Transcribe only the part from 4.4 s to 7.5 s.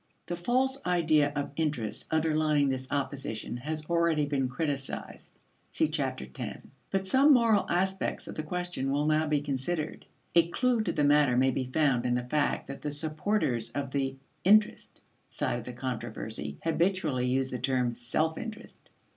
criticized (See Chapter X), but some